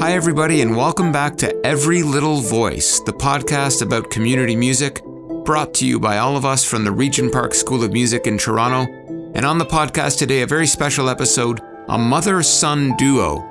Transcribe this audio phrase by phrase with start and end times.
[0.00, 5.02] Hi, everybody, and welcome back to Every Little Voice, the podcast about community music,
[5.44, 8.38] brought to you by all of us from the Regent Park School of Music in
[8.38, 8.88] Toronto.
[9.34, 13.44] And on the podcast today, a very special episode a mother son duo.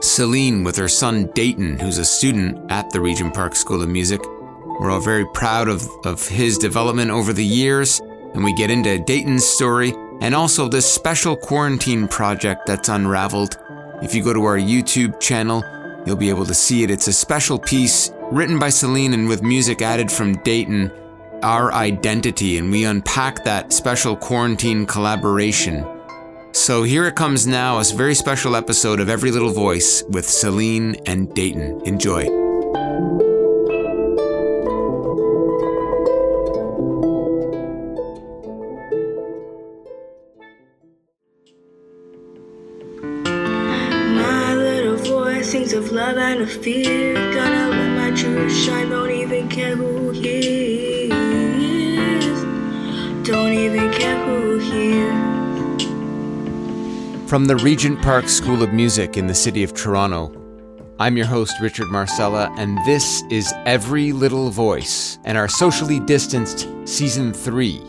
[0.00, 4.22] Celine with her son Dayton, who's a student at the Regent Park School of Music.
[4.24, 8.00] We're all very proud of, of his development over the years,
[8.32, 13.58] and we get into Dayton's story and also this special quarantine project that's unraveled.
[14.02, 15.64] If you go to our YouTube channel,
[16.06, 16.90] you'll be able to see it.
[16.90, 20.90] It's a special piece written by Celine and with music added from Dayton,
[21.42, 25.86] Our Identity, and we unpack that special quarantine collaboration.
[26.52, 30.96] So here it comes now, a very special episode of Every Little Voice with Celine
[31.06, 31.80] and Dayton.
[31.84, 32.39] Enjoy.
[46.30, 47.14] Of love and of fear.
[47.32, 51.10] Gonna let my truth shine, don't even care who hears.
[53.26, 55.82] Don't even care who hears.
[57.28, 60.32] From the Regent Park School of Music in the city of Toronto,
[60.98, 66.68] I'm your host, Richard Marcella, and this is Every Little Voice and our socially distanced
[66.84, 67.80] Season 3,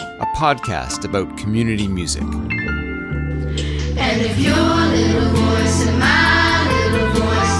[0.00, 2.22] a podcast about community music.
[2.22, 7.59] And if your little voice and my little voice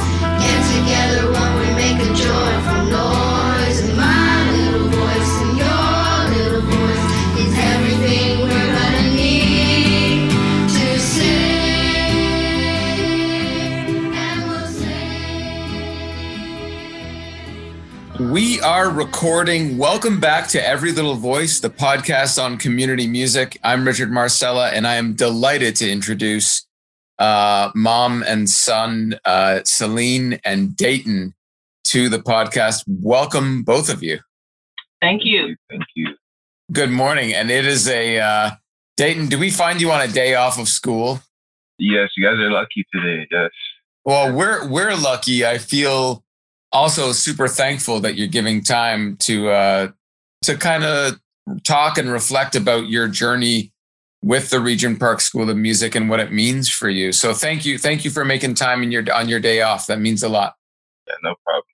[18.41, 19.77] We are recording.
[19.77, 23.59] Welcome back to Every Little Voice, the podcast on community music.
[23.63, 26.67] I'm Richard Marcella, and I am delighted to introduce
[27.19, 31.35] uh, mom and son, uh, Celine and Dayton,
[31.89, 32.83] to the podcast.
[32.87, 34.21] Welcome, both of you.
[35.03, 35.55] Thank you.
[35.69, 36.15] Thank you.
[36.73, 37.35] Good morning.
[37.35, 38.51] And it is a, uh,
[38.97, 41.21] Dayton, do we find you on a day off of school?
[41.79, 43.29] Yes, you guys are lucky today.
[43.31, 43.51] Yes.
[44.07, 45.45] Well, we're we're lucky.
[45.45, 46.25] I feel
[46.73, 49.89] also super thankful that you're giving time to uh,
[50.43, 51.21] to kind of
[51.65, 53.73] talk and reflect about your journey
[54.23, 57.13] with the Regent Park School of Music and what it means for you.
[57.13, 59.87] So thank you, thank you for making time in your on your day off.
[59.87, 60.57] That means a lot.
[61.07, 61.65] Yeah, no problem.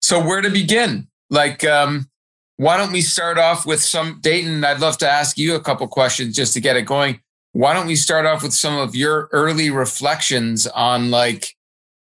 [0.00, 1.08] So where to begin?
[1.28, 2.08] Like, um,
[2.56, 4.64] why don't we start off with some Dayton?
[4.64, 7.20] I'd love to ask you a couple questions just to get it going.
[7.52, 11.54] Why don't we start off with some of your early reflections on like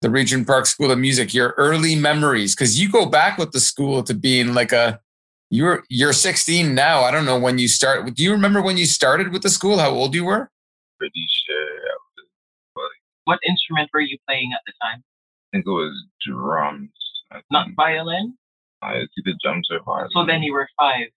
[0.01, 2.56] the Regent Park School of Music, your early memories?
[2.56, 5.00] Because you go back with the school to being like a
[5.50, 7.01] you're you're 16 now.
[7.01, 8.13] I don't know when you start.
[8.13, 9.78] Do you remember when you started with the school?
[9.78, 10.50] How old you were?
[10.97, 11.79] Pretty sure.
[12.75, 12.91] Was,
[13.25, 15.03] What instrument were you playing at the time?
[15.03, 15.94] I think it was
[16.28, 16.89] drums.
[17.51, 18.38] Not violin?
[18.81, 20.09] I see the drums or violin.
[20.13, 21.07] So then you were five.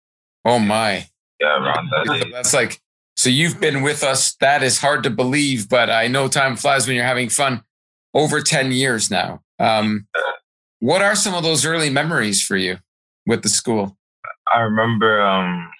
[0.44, 1.06] Oh my.
[1.40, 2.32] yeah, around that age.
[2.32, 2.80] That's like
[3.16, 4.36] so you've been with us.
[4.36, 7.62] That is hard to believe, but I know time flies when you're having fun.
[8.18, 9.42] Over 10 years now.
[9.60, 10.08] Um,
[10.80, 12.78] what are some of those early memories for you
[13.26, 13.96] with the school?
[14.52, 15.70] I remember, um,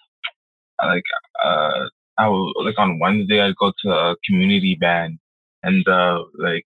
[0.85, 1.03] like,
[1.45, 1.89] uh,
[2.19, 5.19] I would like on Wednesday I'd go to a community band,
[5.63, 6.65] and uh, like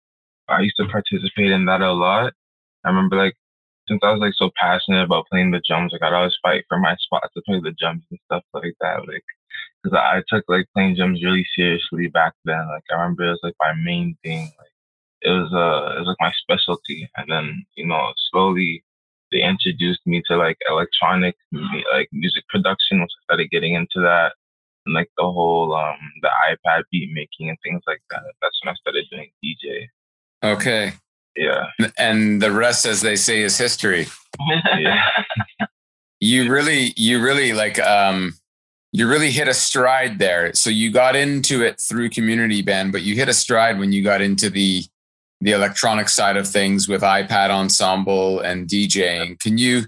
[0.49, 2.33] I used to participate in that a lot.
[2.85, 3.35] I remember like
[3.89, 6.79] since I was like so passionate about playing the drums, like I'd always fight for
[6.79, 9.07] my spot to play the drums and stuff like that.
[9.07, 9.25] Like,
[9.83, 12.67] because I took like playing drums really seriously back then.
[12.69, 14.51] Like I remember it was like my main thing.
[14.59, 14.72] Like
[15.25, 17.09] it was uh it was like my specialty.
[17.17, 18.85] And then you know slowly
[19.31, 21.35] they introduced me to like electronic
[21.93, 24.33] like music production once I started getting into that
[24.87, 28.23] and like the whole um the iPad beat making and things like that.
[28.41, 29.87] That's when I started doing DJ.
[30.45, 30.93] Okay.
[31.37, 31.69] Yeah.
[31.99, 34.07] And the rest, as they say, is history.
[34.79, 35.03] Yeah.
[36.25, 38.35] You really, you really like, um,
[38.93, 40.55] you really hit a stride there.
[40.55, 44.05] So you got into it through community band, but you hit a stride when you
[44.05, 44.85] got into the
[45.43, 49.39] the electronic side of things with iPad ensemble and DJing.
[49.41, 49.83] Can you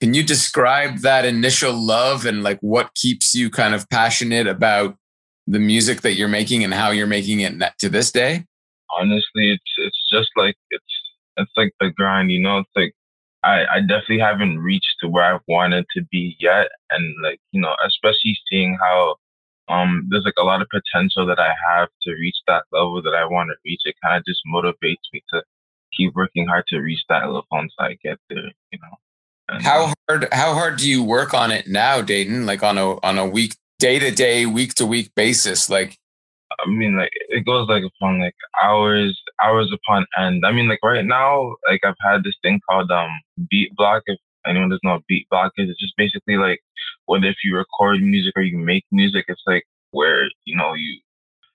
[0.00, 4.96] can you describe that initial love and like what keeps you kind of passionate about
[5.46, 8.44] the music that you're making and how you're making it to this day?
[8.96, 10.84] honestly, it's it's just like it's
[11.36, 12.58] it's like the grind, you know.
[12.58, 12.94] It's like
[13.42, 17.60] I I definitely haven't reached to where I've wanted to be yet, and like you
[17.60, 19.16] know, especially seeing how
[19.68, 23.14] um there's like a lot of potential that I have to reach that level that
[23.14, 23.80] I want to reach.
[23.84, 25.42] It kind of just motivates me to
[25.96, 28.96] keep working hard to reach that level once I get there, you know.
[29.48, 32.46] And, How hard how hard do you work on it now, Dayton?
[32.46, 35.68] Like on a on a week day to day, week to week basis?
[35.68, 35.98] Like
[36.64, 40.44] I mean, like it goes like upon like hours, hours upon end.
[40.46, 43.10] I mean, like right now, like I've had this thing called um
[43.50, 44.02] beat block.
[44.06, 46.60] If anyone doesn't know what beat block is, it's just basically like
[47.06, 51.00] whether if you record music or you make music, it's like where you know you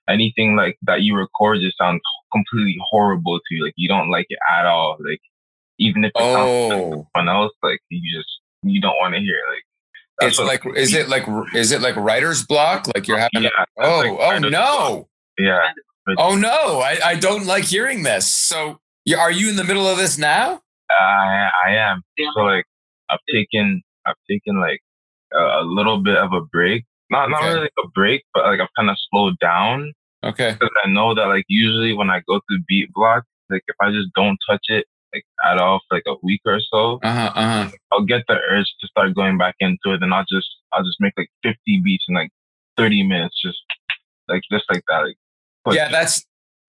[0.08, 2.00] anything like that you record just sounds
[2.32, 3.64] completely horrible to you.
[3.64, 4.96] Like you don't like it at all.
[5.00, 5.20] Like
[5.78, 8.28] even if it sounds like Oh, someone else, like you just
[8.62, 9.36] you don't want to hear.
[9.36, 9.50] It.
[9.50, 12.86] Like it's what- like is it like is it like writer's block?
[12.94, 13.42] Like you're having.
[13.42, 15.08] yeah, to- that's oh, like oh kind of- no!
[15.38, 15.72] yeah.
[16.18, 16.80] Oh no!
[16.80, 18.26] I, I don't like hearing this.
[18.26, 20.60] So, you, are you in the middle of this now?
[20.90, 22.02] I I am.
[22.18, 22.30] Yeah.
[22.34, 22.64] So like
[23.12, 24.80] I've taken I've taken like
[25.32, 26.84] a, a little bit of a break.
[27.10, 27.48] Not not Okay.
[27.48, 29.92] really like a break, but like I've kind of slowed down
[30.24, 30.52] Okay.
[30.52, 33.90] because I know that like usually when I go through beat block, like if I
[33.90, 37.32] just don't touch it like at all for like a week or so, Uh huh.
[37.34, 37.70] Uh huh.
[37.92, 40.98] I'll get the urge to start going back into it, and I'll just I'll just
[41.00, 42.30] make like 50 beats in like
[42.76, 43.58] 30 minutes, just
[44.28, 45.12] like just like that.
[45.66, 46.24] Like, Yeah, that's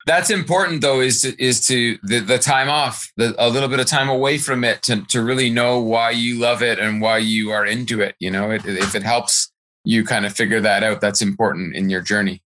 [0.06, 1.00] that's important though.
[1.00, 4.38] Is to, is to the, the time off, the, a little bit of time away
[4.38, 8.02] from it to to really know why you love it and why you are into
[8.02, 8.16] it.
[8.20, 9.52] You know, it, if it helps
[9.84, 12.42] you kind of figure that out, that's important in your journey.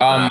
[0.00, 0.30] Um,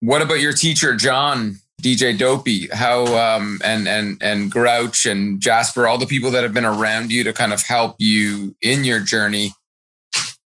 [0.00, 1.56] what about your teacher, John?
[1.82, 6.54] DJ Dopey, how um, and and and Grouch and Jasper, all the people that have
[6.54, 9.52] been around you to kind of help you in your journey.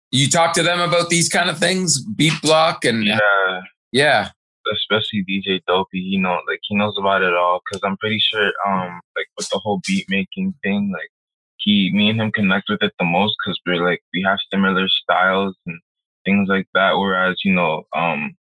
[0.10, 3.62] You talk to them about these kind of things, beat block, and yeah.
[3.92, 4.30] yeah.
[4.74, 7.60] Especially DJ Dopey, you know, like he knows about it all.
[7.72, 11.10] Cause I'm pretty sure, um, like with the whole beat making thing, like
[11.58, 14.88] he, me and him connect with it the most because we're like, we have similar
[14.88, 15.80] styles and
[16.26, 16.94] things like that.
[16.94, 18.36] Whereas, you know, um,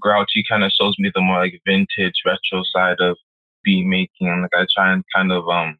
[0.00, 3.16] Grouchy kind of shows me the more like vintage retro side of
[3.64, 4.28] beat making.
[4.28, 5.78] And like I try and kind of, um,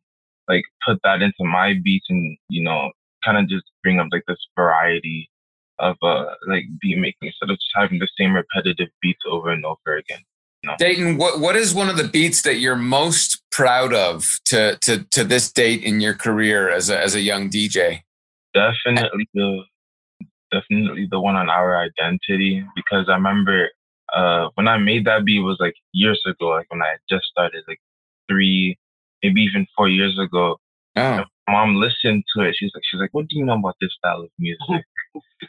[0.49, 2.91] like put that into my beats and, you know,
[3.25, 5.31] kind of just bring up like this variety
[5.83, 9.65] of uh like beat making instead of just having the same repetitive beats over and
[9.65, 10.21] over again.
[10.79, 15.05] Dayton, what what is one of the beats that you're most proud of to to
[15.11, 18.03] to this date in your career as a as a young DJ?
[18.55, 19.65] Definitely the
[20.53, 23.71] definitely the one on our identity because I remember
[24.15, 27.65] uh when I made that beat was like years ago, like when I just started,
[27.67, 27.81] like
[28.31, 28.79] three,
[29.23, 30.59] maybe even four years ago.
[30.95, 32.55] Oh, Mom listened to it.
[32.57, 34.85] She's like, she's like, what do you know about this style of music?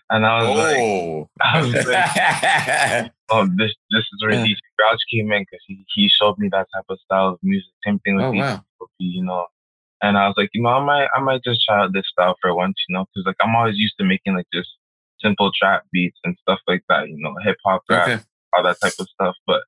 [0.09, 4.43] And I was like, oh, I was like, oh, this this is where Yeah.
[4.45, 7.69] DJ Grouch came in because he, he showed me that type of style of music.
[7.85, 8.63] Same thing with oh wow.
[8.99, 9.45] You know.
[10.01, 12.35] And I was like, you know, I might I might just try out this style
[12.41, 14.69] for once, you know, because like I'm always used to making like just
[15.21, 18.21] simple trap beats and stuff like that, you know, hip hop rap, Okay.
[18.53, 19.35] all that type of stuff.
[19.47, 19.61] But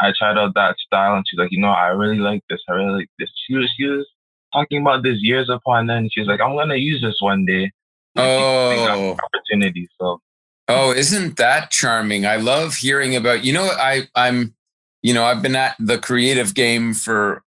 [0.00, 2.60] I tried out that style, and she's like, you know, I really like this.
[2.68, 3.30] I really like this.
[3.46, 4.06] She was she was
[4.54, 6.10] talking about this years upon end.
[6.12, 7.70] She was like, I'm gonna use this one day.
[8.16, 9.16] Oh.
[9.22, 9.88] opportunity.
[10.00, 10.20] So
[10.68, 12.24] Oh, isn't that charming?
[12.24, 13.44] I love hearing about.
[13.44, 14.54] You know, I I'm,
[15.02, 17.42] you know, I've been at the creative game for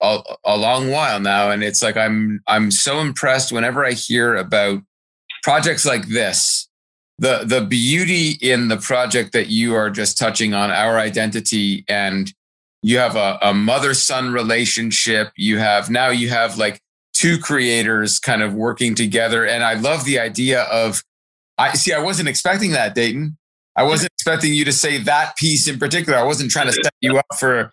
[0.00, 4.36] a, a long while now, and it's like I'm I'm so impressed whenever I hear
[4.36, 4.82] about
[5.42, 6.68] projects like this.
[7.18, 12.32] The the beauty in the project that you are just touching on, our identity, and
[12.82, 15.32] you have a, a mother son relationship.
[15.36, 16.80] You have now you have like
[17.20, 21.02] two creators kind of working together, and I love the idea of
[21.58, 21.92] I see.
[21.92, 23.36] I wasn't expecting that, Dayton.
[23.76, 26.18] I wasn't expecting you to say that piece in particular.
[26.18, 27.70] I wasn't trying to set you up for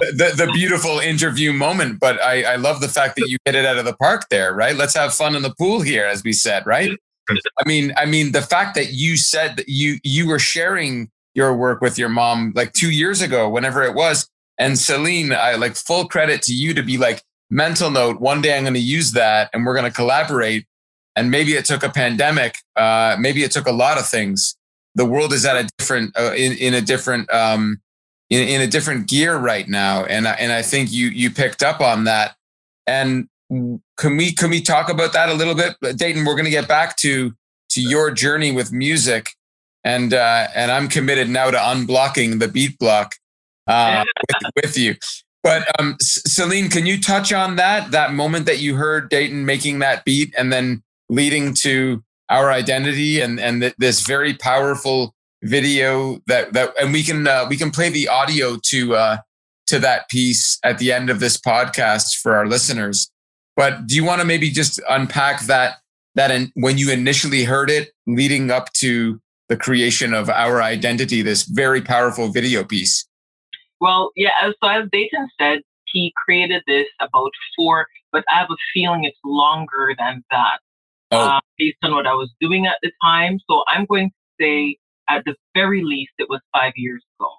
[0.00, 3.54] the, the, the beautiful interview moment, but I, I love the fact that you hit
[3.54, 4.74] it out of the park there, right?
[4.74, 6.96] Let's have fun in the pool here, as we said, right?
[7.30, 11.54] I mean, I mean, the fact that you said that you you were sharing your
[11.56, 15.76] work with your mom like two years ago, whenever it was, and Celine, I like
[15.76, 17.22] full credit to you to be like
[17.52, 18.18] mental note.
[18.20, 20.66] One day I'm going to use that, and we're going to collaborate.
[21.14, 24.56] And maybe it took a pandemic uh, maybe it took a lot of things.
[24.94, 27.80] The world is at a different uh, in, in a different um,
[28.30, 30.04] in, in a different gear right now.
[30.04, 32.34] And I- and I think you you picked up on that.
[32.86, 35.76] And can we can we talk about that a little bit?
[35.96, 37.32] Dayton we're going to get back to
[37.70, 39.30] to your journey with music.
[39.84, 43.16] And uh, and I'm committed now to unblocking the beat block
[43.66, 44.04] uh,
[44.56, 44.94] with, with you
[45.42, 49.80] but um, Celine, can you touch on that that moment that you heard Dayton making
[49.80, 56.20] that beat, and then leading to our identity and and th- this very powerful video
[56.26, 59.16] that that and we can uh, we can play the audio to uh,
[59.66, 63.10] to that piece at the end of this podcast for our listeners.
[63.56, 65.78] But do you want to maybe just unpack that
[66.14, 71.22] that in, when you initially heard it, leading up to the creation of our identity,
[71.22, 73.06] this very powerful video piece?
[73.82, 78.48] Well, yeah, as, so as Dayton said, he created this about four, but I have
[78.50, 80.60] a feeling it's longer than that
[81.10, 83.40] Oh, uh, based on what I was doing at the time.
[83.50, 84.78] So I'm going to say
[85.10, 87.30] at the very least, it was five years ago.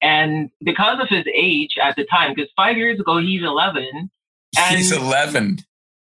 [0.00, 3.84] And because of his age at the time, because five years ago he's 11,
[4.56, 5.58] and He's 11.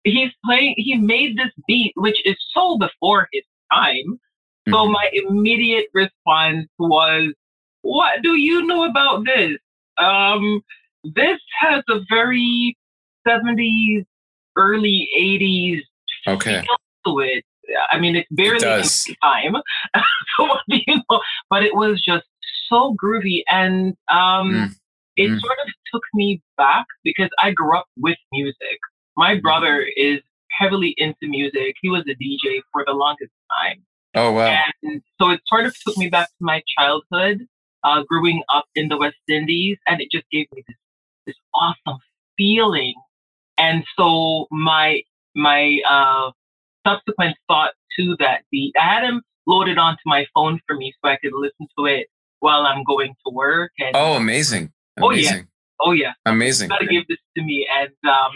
[0.04, 4.20] he's playing, he made this beat, which is so before his time.
[4.68, 4.92] So Mhm.
[4.92, 7.32] my immediate response was,
[7.80, 9.56] "What do you know about this?
[10.00, 10.62] Um,
[11.04, 12.76] this has a very
[13.26, 14.04] 70s,
[14.56, 15.82] early 80s
[16.26, 16.60] Okay.
[16.62, 17.44] feel to it.
[17.92, 19.06] I mean, it's barely does.
[19.22, 19.54] time.
[20.36, 21.20] so you know?
[21.48, 22.24] But it was just
[22.68, 24.74] so groovy, and um, Mm.
[25.16, 25.40] it Mm.
[25.40, 28.78] sort of took me back because I grew up with music.
[29.16, 29.42] My Mm.
[29.42, 31.76] brother is heavily into music.
[31.80, 33.84] He was a DJ for the longest time.
[34.14, 34.56] Oh, wow.
[34.82, 37.46] And so it sort of took me back to my childhood,
[37.84, 40.76] uh, growing up in the West Indies, and it just gave me this
[41.26, 41.98] this awesome
[42.36, 42.94] feeling.
[43.58, 45.02] And so my
[45.34, 46.30] my uh,
[46.86, 51.10] subsequent thought to that beat, I had him loaded onto my phone for me so
[51.10, 52.06] I could listen to it
[52.40, 53.72] while I'm going to work.
[53.78, 54.72] And Oh, amazing.
[55.00, 55.18] Oh, yeah.
[55.20, 55.48] Amazing.
[55.82, 56.68] oh yeah, Amazing.
[56.68, 57.66] gotta give this to me.
[57.78, 58.32] And um,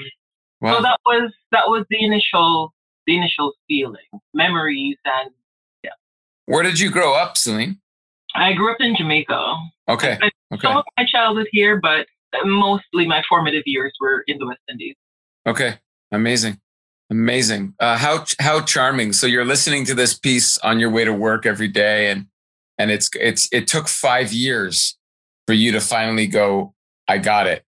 [0.61, 0.77] Wow.
[0.77, 2.73] so that was that was the initial
[3.07, 4.01] the initial feeling,
[4.33, 5.31] memories, and
[5.83, 5.91] yeah.
[6.47, 7.81] Where did you grow up, Celine?
[8.35, 9.57] I grew up in Jamaica.
[9.89, 10.19] Okay.
[10.23, 10.69] I- Okay.
[10.69, 12.07] Some of my childhood here, but
[12.45, 14.95] mostly my formative years were in the West Indies.
[15.49, 15.79] Okay.
[16.13, 16.61] Amazing.
[17.11, 17.75] Amazing.
[17.81, 19.13] Uh, how how charming.
[19.13, 22.27] So you're listening to this piece on your way to work every day, and
[22.79, 24.97] and it's it's it took five years
[25.49, 26.75] for you to finally go.
[27.09, 27.65] I got it.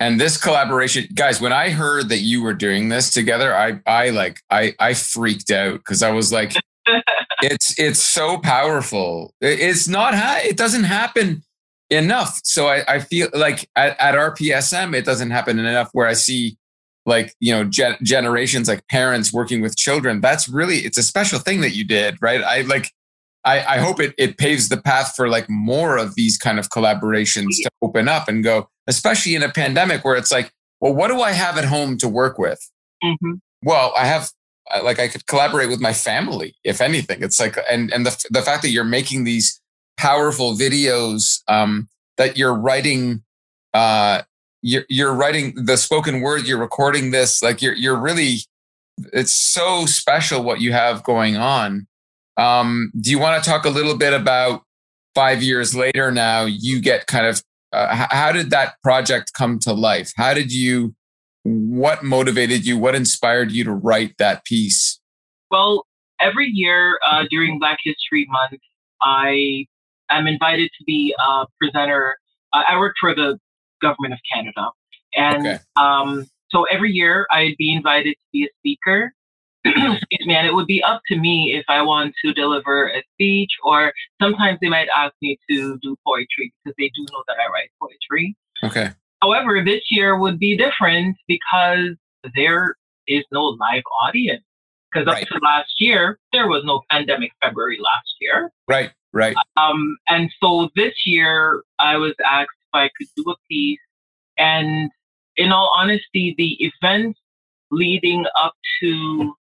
[0.00, 1.40] And this collaboration, guys.
[1.42, 5.50] When I heard that you were doing this together, I I like I I freaked
[5.50, 6.54] out because I was like,
[7.42, 9.34] it's it's so powerful.
[9.40, 11.42] It's not ha- it doesn't happen
[11.90, 12.40] enough.
[12.44, 16.56] So I, I feel like at, at RPSM it doesn't happen enough where I see
[17.06, 20.20] like you know gen- generations like parents working with children.
[20.20, 22.42] That's really it's a special thing that you did, right?
[22.42, 22.90] I like
[23.44, 26.68] I, I hope it it paves the path for like more of these kind of
[26.68, 31.08] collaborations to open up and go, especially in a pandemic where it's like, well, what
[31.08, 32.60] do I have at home to work with?
[33.02, 33.32] hmm
[33.62, 34.30] well i have
[34.70, 37.22] I- like i could collaborate with my family if anything.
[37.22, 39.60] It's like and and the, the fact that you're making these
[39.96, 43.22] powerful videos um that you're writing
[43.74, 44.22] uh
[44.62, 48.38] you're, you're writing the spoken word you're recording this like you're you're really
[49.12, 51.86] it's so special what you have going on.
[52.36, 54.62] Um do you want to talk a little bit about
[55.14, 59.72] five years later now you get kind of uh, how did that project come to
[59.72, 60.12] life?
[60.16, 60.94] How did you
[61.42, 65.00] what motivated you what inspired you to write that piece
[65.50, 65.86] Well,
[66.20, 68.60] every year uh, during Black History Month,
[69.02, 69.66] I
[70.10, 72.16] am invited to be a presenter.
[72.52, 73.38] Uh, I work for the
[73.80, 74.70] government of Canada,
[75.14, 75.58] and Okay.
[75.76, 79.14] um, so every year I'd be invited to be a speaker.
[79.64, 83.02] Excuse me, and it would be up to me if I want to deliver a
[83.14, 87.36] speech, or sometimes they might ask me to do poetry because they do know that
[87.38, 88.36] I write poetry.
[88.64, 88.90] okay
[89.22, 91.90] However, this year would be different because
[92.34, 94.44] there is no live audience.
[94.92, 95.22] Because Right.
[95.22, 98.50] up to last year, there was no pandemic February last year.
[98.68, 103.34] right right Um, and so this year, I was asked if I could do a
[103.48, 103.78] piece.
[104.38, 104.90] And
[105.36, 107.18] in all honesty, the events
[107.70, 109.34] leading up to,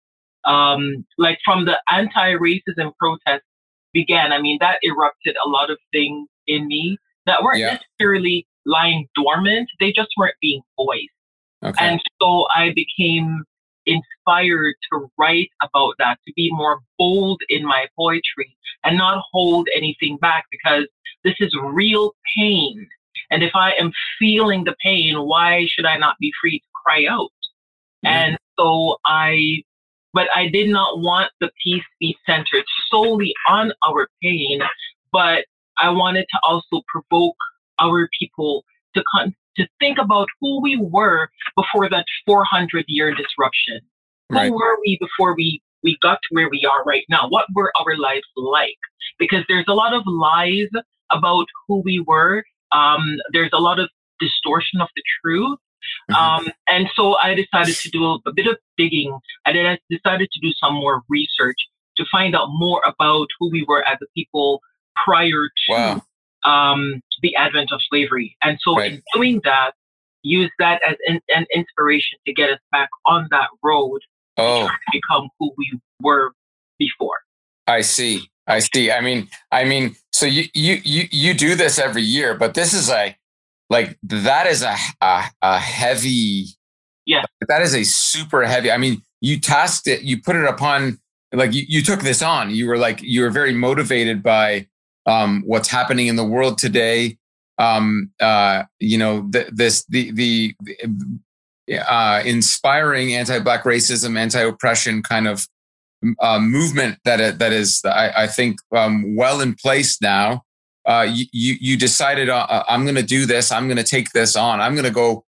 [0.45, 3.45] um, like from the anti racism protests
[3.93, 7.79] began, I mean, that erupted a lot of things in me that weren't Yeah.
[7.99, 11.09] necessarily lying dormant, they just weren't being voiced.
[11.63, 13.43] okay And so I became
[13.87, 19.67] inspired to write about that, to be more bold in my poetry and not hold
[19.75, 20.85] anything back because
[21.23, 22.87] this is real pain.
[23.31, 27.05] And if I am feeling the pain, why should I not be free to cry
[27.09, 27.31] out?
[28.05, 28.09] Mhm.
[28.09, 29.63] And so I,
[30.13, 34.61] but I did not want the piece to be centered solely on our pain,
[35.11, 35.45] but
[35.79, 37.37] I wanted to also provoke
[37.79, 38.63] our people
[38.95, 43.79] to con- to think about who we were before that 400 year disruption.
[44.29, 44.51] Who Right.
[44.51, 47.27] were we before we we got to where we are right now?
[47.29, 48.77] What were our lives like?
[49.19, 50.67] Because there's a lot of lies
[51.11, 52.43] about who we were.
[52.71, 55.59] Um, there's a lot of distortion of the truth.
[56.11, 56.15] Mhm.
[56.15, 59.17] Um, and so I decided to do a, a bit of digging.
[59.45, 61.55] I did- decided to do some more research
[61.97, 64.61] to find out more about who we were as a people
[65.05, 66.01] prior to Wow.
[66.45, 68.35] Um, the advent of slavery.
[68.43, 68.93] And so, Right.
[68.93, 69.71] in doing that,
[70.23, 74.01] use that as an, an inspiration to get us back on that road
[74.37, 76.33] oh to become who we were
[76.79, 77.19] before.
[77.67, 81.79] i see i see i mean i mean so you you you you do this
[81.79, 83.15] every year but this is a
[83.69, 86.45] like that is a a, a heavy
[87.05, 87.23] Yeah.
[87.47, 90.99] that is a super heavy i mean you tasked it you put it upon
[91.31, 94.67] like you, you took this on you were like you were very motivated by
[95.07, 97.17] um, what's happening in the world today.
[97.57, 100.55] Um, uh, you know, th- this the the,
[101.87, 105.47] uh, inspiring anti-black racism, anti-oppression kind of
[106.21, 110.43] uh, movement that that is, I, I think, um, well in place now.
[110.85, 111.25] Uh, you,
[111.59, 113.51] you decided uh, uh I'm going to do this.
[113.51, 114.61] I'm going to take this on.
[114.61, 115.25] I'm going to go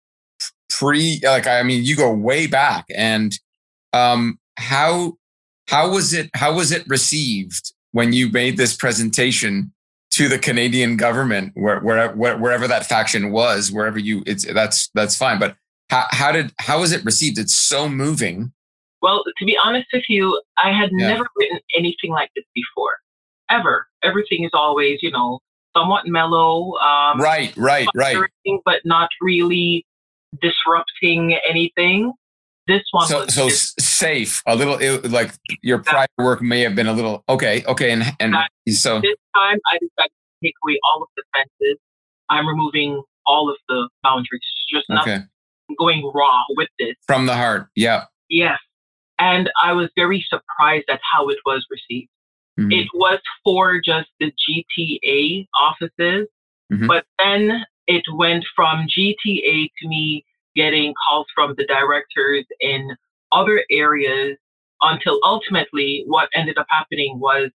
[0.69, 1.19] pre.
[1.23, 2.85] Like I mean, you go way back.
[2.95, 3.33] And
[3.91, 5.17] um, how
[5.67, 6.29] how was it?
[6.33, 9.71] How was it received when you made this presentation
[10.11, 15.15] to the Canadian government, where, where, wherever that faction was, wherever you, it's that's that's
[15.15, 15.39] fine.
[15.39, 15.55] But
[15.89, 17.39] how, how did how was it received?
[17.39, 18.51] It's so moving.
[19.01, 21.09] Well, to be honest with you, I had yeah.
[21.09, 22.93] never written anything like this before,
[23.49, 23.87] ever.
[24.03, 25.39] Everything is always, you know,
[25.75, 26.75] somewhat mellow.
[26.77, 28.17] Um, right, right, right.
[28.65, 29.85] But not really
[30.41, 32.13] disrupting anything.
[32.65, 36.75] This one so, so just, safe, a little it, like your prior work may have
[36.75, 38.35] been a little okay, okay, and and
[38.69, 41.77] so this time I decided to take away all of the fences.
[42.29, 45.23] I'm removing all of the boundaries, just not okay.
[45.77, 47.67] going raw with this from the heart.
[47.75, 48.05] Yeah.
[48.29, 48.59] Yes,
[49.19, 52.09] and I was very surprised at how it was received.
[52.57, 52.71] Mm-hmm.
[52.71, 56.27] It was for just the GTA offices,
[56.71, 56.87] mm-hmm.
[56.87, 60.23] but then it went from GTA to me
[60.55, 62.89] getting calls from the directors in
[63.31, 64.37] other areas
[64.81, 67.49] until ultimately what ended up happening was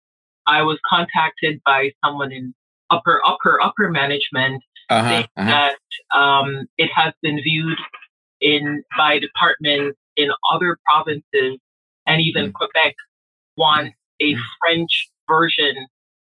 [0.46, 2.54] I was contacted by someone in
[2.90, 5.50] upper, upper, upper management uh-huh, saying uh-huh.
[5.50, 7.78] that um, it has been viewed
[8.40, 11.58] in by departments in other provinces
[12.06, 12.52] and even mm.
[12.52, 12.94] Quebec
[13.56, 14.40] wants a mm.
[14.60, 15.86] French version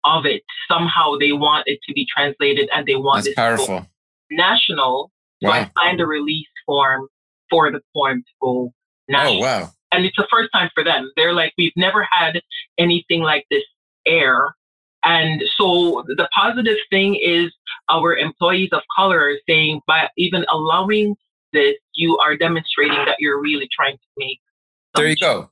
[0.04, 0.44] of it.
[0.68, 3.88] Somehow they want it to be translated and they want That's it powerful.
[4.30, 5.11] national.
[5.44, 5.56] So wow.
[5.56, 7.08] I signed a release form
[7.50, 8.74] for the poem to go
[9.08, 9.38] national.
[9.38, 9.70] Oh wow.
[9.92, 11.12] And it's the first time for them.
[11.18, 12.42] They're like, we've never had
[12.78, 13.64] anything like this
[14.06, 14.56] air.
[15.04, 17.52] And so the positive thing is
[17.90, 21.16] our employees of color are saying by even allowing
[21.54, 24.40] this, you are demonstrating that you're really trying to make.
[24.96, 25.50] There you go.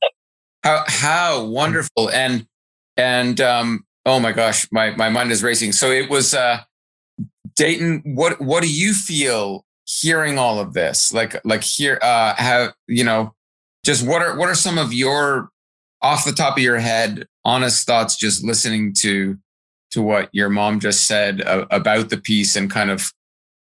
[0.63, 2.45] How how wonderful and
[2.95, 5.71] and um oh my gosh, my my mind is racing.
[5.71, 6.61] So it was uh
[7.55, 11.13] Dayton, what what do you feel hearing all of this?
[11.13, 13.33] Like like here uh have you know
[13.83, 15.49] just what are what are some of your
[16.01, 19.37] off the top of your head honest thoughts just listening to
[19.91, 23.11] to what your mom just said uh, about the piece and kind of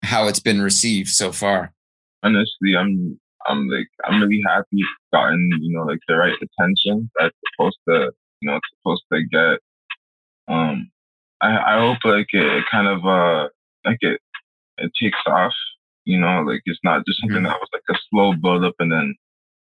[0.03, 1.73] how it's been received so far?
[2.23, 4.81] Honestly, I'm I'm like I'm really happy
[5.13, 8.11] gotten you know like the right attention that's supposed to
[8.41, 9.59] you know it's supposed to get.
[10.53, 10.91] Um,
[11.41, 13.47] I I hope like it, it kind of uh
[13.85, 14.19] like it
[14.77, 15.53] it takes off.
[16.07, 17.47] You know, like it's not just something mm-hmm.
[17.47, 19.13] that was like a slow build up and then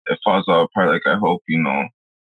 [0.05, 0.89] it falls all apart.
[0.89, 1.85] Like I hope you know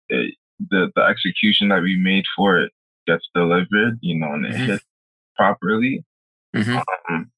[0.10, 0.36] it,
[0.70, 2.72] the the execution that we made for it
[3.08, 3.98] gets delivered.
[4.02, 4.66] You know, and it mm-hmm.
[4.66, 4.86] hits
[5.36, 6.06] properly.
[6.56, 6.78] Mm-hmm.
[7.10, 7.32] Um,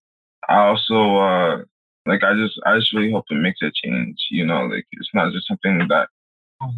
[0.49, 1.63] I also uh
[2.05, 4.17] like I just I just really hope it makes a change.
[4.29, 6.09] You know, like it's not just something that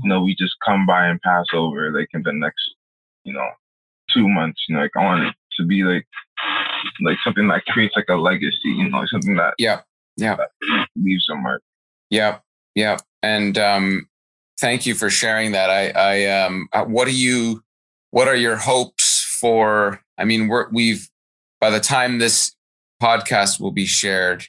[0.03, 2.61] you know we just come by and pass over like in the next
[3.23, 3.49] you know
[4.13, 4.61] two months.
[4.69, 6.05] You know, like I want it to be like
[7.01, 8.57] like something that creates like a legacy.
[8.65, 9.81] You know, something that yeah
[10.15, 10.49] yeah that
[10.95, 11.61] leaves a mark.
[12.09, 12.39] Yeah
[12.77, 14.07] yeah, and um,
[14.59, 15.71] thank you for sharing that.
[15.71, 17.63] I I um, uh, what do you
[18.11, 19.99] what are your hopes for?
[20.15, 21.09] I mean, we're, we've
[21.59, 22.55] by the time this
[23.01, 24.45] podcast will be shared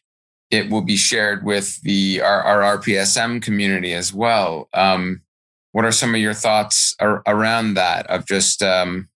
[0.51, 4.69] it will be shared with the our, our RPSM community as well.
[4.75, 5.23] Um,
[5.73, 8.07] what are some of your thoughts ar- around that?
[8.09, 9.09] Of just um,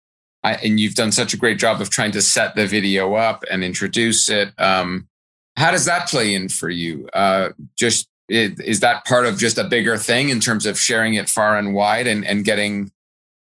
[0.43, 3.43] I, and you've done such a great job of trying to set the video up
[3.51, 4.54] and introduce it.
[4.60, 5.08] Um,
[5.56, 7.08] how does that play in for you?
[7.13, 11.13] Uh, just it, is that part of just a bigger thing in terms of sharing
[11.15, 12.91] it far and wide and, and getting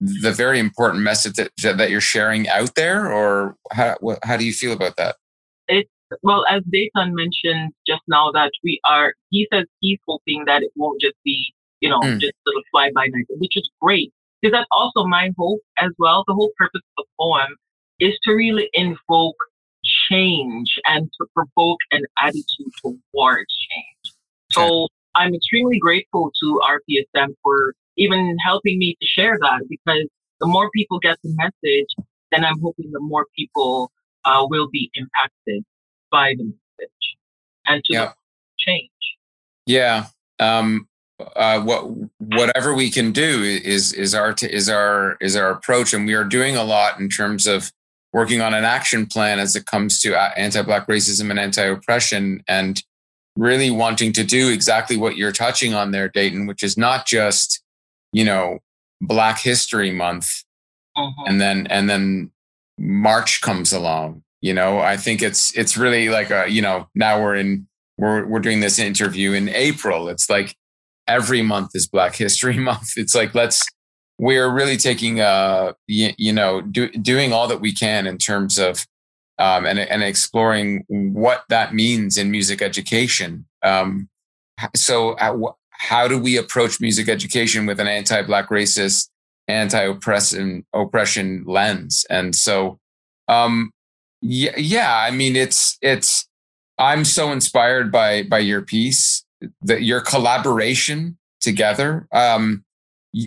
[0.00, 4.52] the very important message that, that you're sharing out there, or how how do you
[4.52, 5.16] feel about that?
[5.68, 5.90] It's
[6.22, 10.72] well, as Dayton mentioned just now, that we are, he says he's hoping that it
[10.74, 12.18] won't just be, you know, mm.
[12.18, 14.12] just little fly by night, which is great.
[14.40, 16.24] Because that's also my hope as well.
[16.26, 17.56] The whole purpose of the poem
[17.98, 19.36] is to really invoke
[20.10, 24.14] change and to provoke an attitude towards change.
[24.52, 30.06] So I'm extremely grateful to RPSM for even helping me to share that because
[30.40, 31.88] the more people get the message,
[32.32, 33.90] then I'm hoping the more people
[34.24, 35.64] uh, will be impacted
[36.10, 37.16] by the message
[37.66, 38.12] and to yeah.
[38.58, 38.90] change.
[39.66, 40.06] Yeah.
[40.38, 40.88] Um,
[41.36, 41.84] uh, what
[42.18, 46.24] whatever we can do is is our is our is our approach, and we are
[46.24, 47.72] doing a lot in terms of
[48.12, 52.82] working on an action plan as it comes to uh, anti-black racism and anti-oppression, and
[53.36, 57.62] really wanting to do exactly what you're touching on there, Dayton, which is not just
[58.12, 58.58] you know
[59.00, 60.44] Black History Month,
[60.96, 61.24] uh-huh.
[61.26, 62.30] and then and then
[62.78, 64.22] March comes along.
[64.40, 67.66] You know, I think it's it's really like a you know now we're in
[67.98, 70.08] we're we're doing this interview in April.
[70.08, 70.56] It's like
[71.10, 72.92] every month is Black History Month.
[72.96, 73.66] It's like let's
[74.18, 78.58] we're really taking uh you, you know do, doing all that we can in terms
[78.58, 78.86] of
[79.38, 83.46] um, and and exploring what that means in music education.
[83.62, 84.08] Um,
[84.76, 89.08] so uh, how do we approach music education with an anti-black racist
[89.48, 92.78] anti-oppression oppression lens and so
[93.26, 93.70] um
[94.20, 96.28] yeah yeah i mean it's it's
[96.78, 99.24] i'm so inspired by by your piece
[99.78, 102.64] your collaboration together um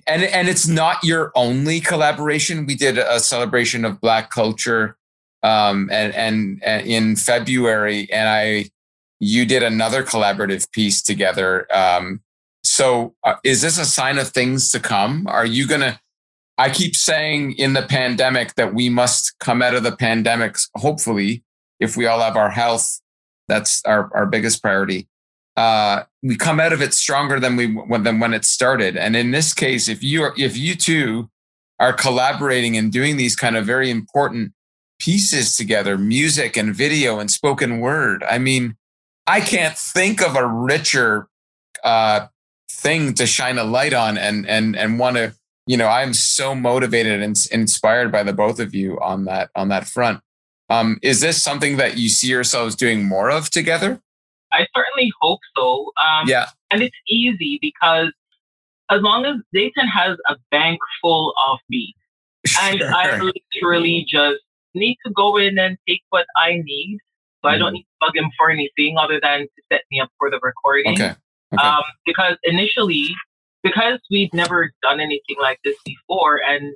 [0.08, 4.96] and and it's not your only collaboration we did a celebration of black culture
[5.42, 8.70] um and and, and in february and i
[9.20, 12.22] you did another collaborative piece together um
[12.64, 16.00] so uh, is this a sign of things to come are you gonna
[16.58, 21.44] I keep saying in the pandemic that we must come out of the pandemic, hopefully,
[21.80, 23.02] if we all have our health,
[23.48, 25.08] that's our, our biggest priority.
[25.56, 28.98] Uh, we come out of it stronger than we than when it started.
[28.98, 31.30] And in this case, if you are, if you two
[31.80, 34.54] are collaborating and doing these kind of very important
[35.00, 38.78] pieces together, music and video and spoken word, I mean,
[39.28, 41.28] I can't think of a richer
[41.84, 42.28] uh,
[42.72, 45.34] thing to shine a light on and and and want to
[45.66, 49.70] you know, I'm so motivated and inspired by the both of you on that on
[49.70, 50.22] that front.
[50.70, 54.02] Um, is this something that you see yourselves doing more of together?
[54.54, 55.92] I certainly hope so.
[56.04, 58.12] Um, yeah, and it's easy because
[58.92, 61.98] as long as Dayton has a bank full of beats,
[62.46, 62.64] sure.
[62.64, 64.42] and I literally just
[64.76, 67.00] need to go in and take what I need.
[67.44, 67.54] So mm.
[67.54, 67.74] I don't mm.
[67.74, 70.94] need to bug him for anything other than to set me up for the recording.
[70.94, 71.16] Okay.
[71.54, 71.68] okay.
[71.68, 73.16] Um, because initially
[73.64, 76.76] because we've never done anything like this before, and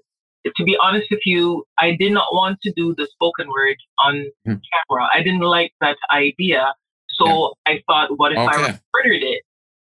[0.55, 4.25] to be honest with you, I did not want to do the spoken word on
[4.45, 4.53] hmm.
[4.53, 5.09] camera.
[5.13, 6.73] I didn't like that idea.
[7.17, 7.73] So yeah.
[7.73, 8.47] I thought, what if okay.
[8.47, 9.43] I recorded it?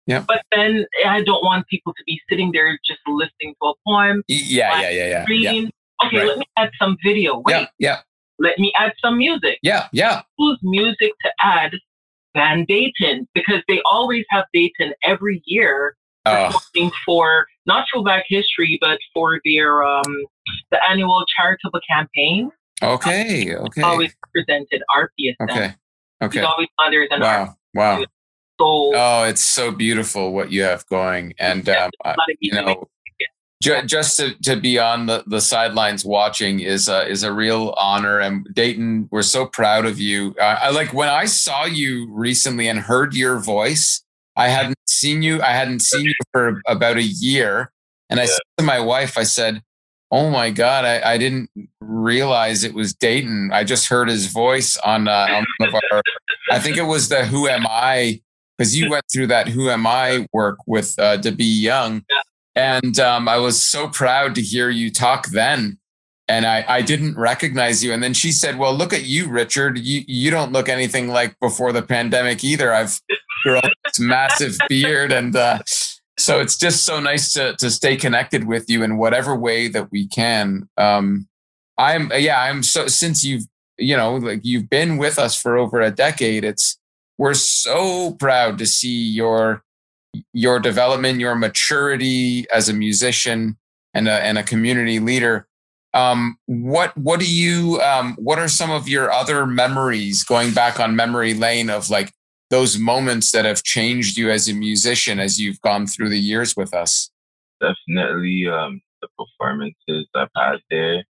[0.08, 0.24] Yeah.
[0.28, 4.24] But then I don't want people to be sitting there just listening to a poem.
[4.28, 5.70] Yeah, yeah, yeah, yeah, yeah.
[6.06, 6.28] Okay, right.
[6.28, 7.42] let me add some video.
[7.46, 7.54] Wait.
[7.54, 8.00] Yeah, yeah.
[8.40, 9.60] Let me add some music.
[9.62, 10.24] Yeah, yeah.
[10.38, 11.74] Whose music to add
[12.34, 13.28] than Dayton?
[13.36, 16.60] Because they always have Dayton every year oh.
[17.06, 20.26] for not for Black History, but for their um,
[20.72, 22.50] the annual charitable campaign.
[22.82, 23.82] Okay, okay.
[23.84, 25.36] Always presented RPSM.
[25.44, 25.76] Okay,
[26.22, 26.40] okay.
[26.40, 28.00] It's always other than wow, wow.
[28.00, 31.90] So, oh, it's so beautiful what you have going, and um,
[32.40, 32.88] you know,
[33.62, 38.20] just to, to be on the, the sidelines watching is a, is a real honor.
[38.20, 40.36] And Dayton, we're so proud of you.
[40.40, 44.04] Uh, I like when I saw you recently and heard your voice.
[44.36, 45.42] I hadn't seen you.
[45.42, 47.72] I hadn't seen you for about a year.
[48.10, 49.62] And I said to my wife, I said,
[50.12, 53.52] Oh my God, I, I didn't realize it was Dayton.
[53.54, 56.02] I just heard his voice on, uh, on one of our,
[56.52, 58.22] I think it was the Who Am I,
[58.58, 62.04] because you went through that Who Am I work with uh, to be young.
[62.56, 65.80] And um, I was so proud to hear you talk then
[66.32, 67.92] and I, I didn't recognize you.
[67.92, 69.78] And then she said, "Well, look at you, Richard.
[69.78, 72.74] You you don't look anything like before the pandemic either.
[72.74, 73.02] I've
[73.44, 75.60] grown this massive beard, and uh,
[76.18, 79.92] so it's just so nice to to stay connected with you in whatever way that
[79.92, 80.68] we can.
[80.78, 81.28] Um,
[81.78, 83.46] I'm yeah, I'm so since you've
[83.78, 86.44] you know like you've been with us for over a decade.
[86.44, 86.78] It's
[87.18, 89.64] we're so proud to see your
[90.34, 93.58] your development, your maturity as a musician
[93.94, 95.48] and a, and a community leader
[95.94, 100.80] um, what what do you um, what are some of your other memories going back
[100.80, 102.14] on memory lane of like
[102.52, 106.56] those moments that have changed you as a musician as you've gone through the years
[106.56, 107.10] with us?
[107.60, 111.04] Definitely um, the performances I've had there,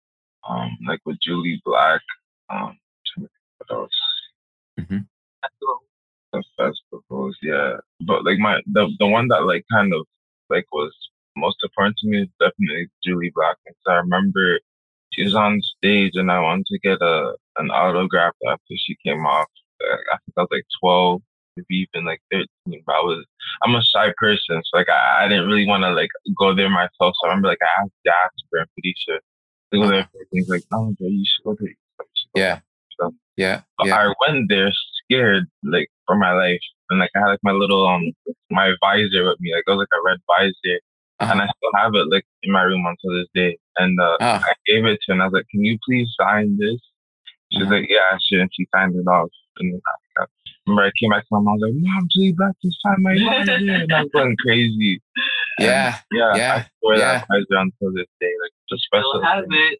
[0.49, 2.01] um, like with Jully Black.
[2.51, 2.77] Um,
[3.17, 3.91] what else?
[4.81, 4.99] Mm-hmm.
[6.33, 7.77] The festivals, yeah.
[8.01, 10.07] But like my the the one that like kind of
[10.51, 10.93] like was
[11.37, 13.57] most important to me is definitely Jully Black.
[13.65, 14.61] Because I remember
[15.13, 19.25] she was on stage and I wanted to get a an autograph after she came
[19.25, 19.47] off.
[19.81, 21.23] I think I was like 12,
[21.59, 22.47] maybe even like 13.
[22.87, 23.25] But I was,
[23.63, 24.63] I'm a shy person.
[24.65, 27.15] So like I, I didn't really want to like go there myself.
[27.19, 29.21] So I remember like I asked Jasper and Felicia
[29.73, 30.09] to go there.
[30.33, 31.75] Things like, no, bro, you should go there.
[32.35, 32.61] yeah.
[33.01, 33.63] So, yeah.
[33.85, 33.95] yeah.
[33.95, 34.71] I went there
[35.05, 36.61] scared like for my life.
[36.91, 38.13] And like I had like my little um
[38.51, 39.55] my visor with me.
[39.55, 40.81] Like it was like a red visor.
[41.21, 41.33] Uh-huh.
[41.33, 43.59] And I still have it like in my room until this day.
[43.77, 44.41] And uh, oh.
[44.45, 46.81] I gave it to her and I was like, Can you please sign this?
[47.53, 47.75] She's uh-huh.
[47.75, 48.41] like, Yeah, sure.
[48.41, 49.31] And she signed it off.
[49.59, 50.27] And I, I
[50.69, 53.03] remember I came back to my mom, I was like, Mom, please back to sign
[53.03, 53.49] my mom.
[53.49, 55.01] and I was going crazy.
[55.59, 55.87] Yeah.
[55.87, 56.37] And, yeah.
[56.37, 56.55] Yeah.
[56.55, 57.25] I swear yeah.
[57.29, 58.33] that until this day.
[58.43, 59.11] Like, just special.
[59.11, 59.79] Still have it.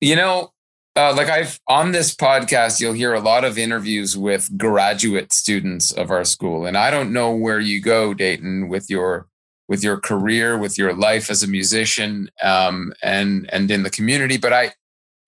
[0.00, 0.52] You know,
[0.98, 5.92] uh, like I've on this podcast, you'll hear a lot of interviews with graduate students
[5.92, 9.28] of our school, and I don't know where you go, Dayton, with your
[9.68, 14.38] with your career, with your life as a musician, um, and and in the community.
[14.38, 14.72] But I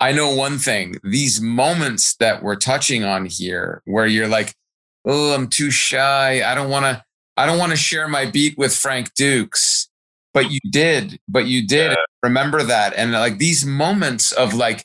[0.01, 4.55] I know one thing: these moments that we're touching on here, where you're like,
[5.05, 6.43] "Oh, I'm too shy.
[6.43, 7.05] I don't want to.
[7.37, 9.89] I don't want to share my beat with Frank Dukes."
[10.33, 11.19] But you did.
[11.29, 11.93] But you did.
[11.93, 11.97] Yeah.
[12.23, 14.85] Remember that, and like these moments of like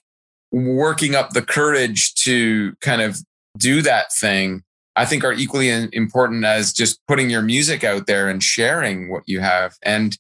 [0.51, 3.19] working up the courage to kind of
[3.58, 4.63] do that thing,
[4.95, 9.23] I think are equally important as just putting your music out there and sharing what
[9.25, 9.75] you have.
[9.84, 10.17] And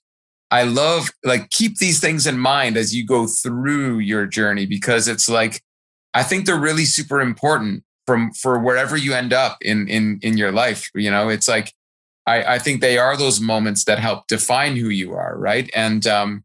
[0.51, 5.07] I love like keep these things in mind as you go through your journey because
[5.07, 5.61] it's like
[6.13, 10.37] I think they're really super important from for wherever you end up in in in
[10.37, 10.89] your life.
[10.95, 11.73] You know, it's like
[12.27, 15.69] I, I think they are those moments that help define who you are, right?
[15.75, 16.43] And um,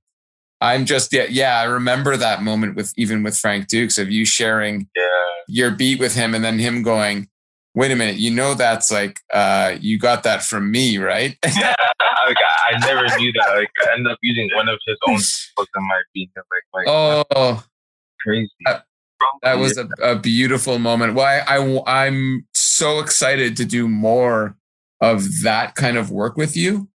[0.60, 4.24] I'm just yeah, yeah, I remember that moment with even with Frank Dukes of you
[4.24, 5.02] sharing Yeah.
[5.48, 7.28] your beat with him and then him going,
[7.74, 11.36] wait a minute, you know that's like uh you got that from me, right?
[11.46, 11.74] Yeah.
[12.26, 12.36] like,
[12.72, 13.54] I, never knew that.
[13.56, 15.16] Like, I ended up using one of his own
[15.56, 16.30] books on my beat.
[16.36, 17.64] Like, like oh,
[18.20, 18.50] crazy.
[18.66, 18.80] Uh,
[19.42, 21.14] that was a, a beautiful moment.
[21.14, 24.56] Well, I, I I'm so excited to do more
[25.00, 26.88] of that kind of work with you.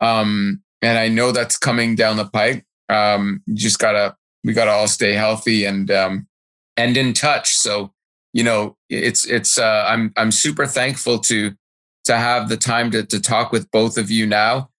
[0.00, 2.64] Um, and I know that's coming down the pike.
[2.88, 6.26] Um, you just gotta we gotta all stay healthy and um
[6.76, 7.50] and in touch.
[7.50, 7.92] So,
[8.32, 11.52] you know, it's it's uh I'm I'm super thankful to
[12.04, 14.70] to have the time to to talk with both of you now.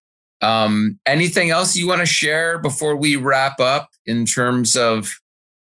[0.42, 5.10] Um, anything else you want to share before we wrap up in terms of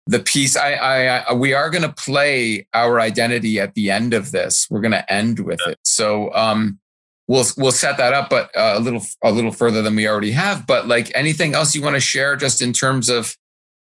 [0.09, 0.57] the piece?
[0.57, 4.67] I, I, I we are going to play our identity at the end of this.
[4.69, 5.77] We're going to end with it.
[5.83, 6.79] So, um,
[7.27, 10.31] we'll we'll set that up, but uh, a little a little further than we already
[10.31, 10.67] have.
[10.67, 13.37] But like anything else you want to share, just in terms of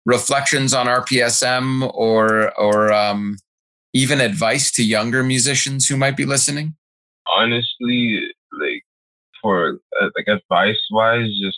[0.06, 3.38] reflections on RPSM or or um,
[3.94, 6.76] even advice to younger musicians who might be listening.
[7.26, 8.84] honestly, like
[9.42, 11.58] for uh, like advice wise, just